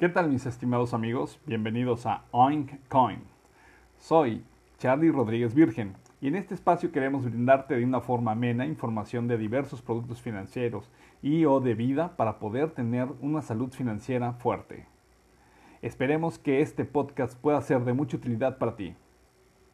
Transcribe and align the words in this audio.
¿Qué 0.00 0.08
tal 0.08 0.30
mis 0.30 0.46
estimados 0.46 0.94
amigos? 0.94 1.38
Bienvenidos 1.44 2.06
a 2.06 2.24
Oink 2.30 2.72
Coin. 2.88 3.20
Soy 3.98 4.42
Charlie 4.78 5.12
Rodríguez 5.12 5.54
Virgen 5.54 5.94
y 6.22 6.28
en 6.28 6.36
este 6.36 6.54
espacio 6.54 6.90
queremos 6.90 7.26
brindarte 7.26 7.76
de 7.76 7.84
una 7.84 8.00
forma 8.00 8.32
amena 8.32 8.64
información 8.64 9.28
de 9.28 9.36
diversos 9.36 9.82
productos 9.82 10.22
financieros 10.22 10.88
y 11.20 11.44
o 11.44 11.60
de 11.60 11.74
vida 11.74 12.16
para 12.16 12.38
poder 12.38 12.70
tener 12.70 13.08
una 13.20 13.42
salud 13.42 13.72
financiera 13.72 14.32
fuerte. 14.32 14.86
Esperemos 15.82 16.38
que 16.38 16.62
este 16.62 16.86
podcast 16.86 17.38
pueda 17.38 17.60
ser 17.60 17.84
de 17.84 17.92
mucha 17.92 18.16
utilidad 18.16 18.56
para 18.56 18.76
ti. 18.76 18.94